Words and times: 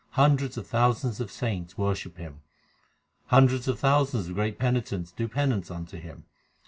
Hundreds 0.13 0.57
of 0.57 0.65
thousands 0.65 1.19
of 1.19 1.29
saints 1.29 1.77
worship 1.77 2.17
Him. 2.17 2.41
Hundreds 3.27 3.67
of 3.67 3.77
thousands 3.77 4.27
of 4.29 4.33
great 4.33 4.57
penitents 4.57 5.11
do 5.11 5.27
penance 5.27 5.69
unto 5.69 5.99
Him. 5.99 6.25